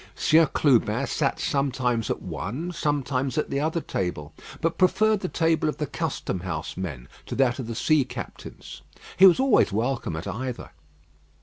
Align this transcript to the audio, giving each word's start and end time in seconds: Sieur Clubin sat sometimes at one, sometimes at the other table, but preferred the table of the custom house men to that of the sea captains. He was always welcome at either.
Sieur 0.15 0.47
Clubin 0.47 1.05
sat 1.05 1.39
sometimes 1.39 2.09
at 2.09 2.23
one, 2.23 2.71
sometimes 2.71 3.37
at 3.37 3.51
the 3.51 3.59
other 3.59 3.81
table, 3.81 4.33
but 4.59 4.79
preferred 4.79 5.19
the 5.19 5.27
table 5.27 5.69
of 5.69 5.77
the 5.77 5.85
custom 5.85 6.39
house 6.39 6.75
men 6.75 7.07
to 7.27 7.35
that 7.35 7.59
of 7.59 7.67
the 7.67 7.75
sea 7.75 8.03
captains. 8.03 8.81
He 9.17 9.27
was 9.27 9.39
always 9.39 9.71
welcome 9.71 10.15
at 10.15 10.25
either. 10.25 10.71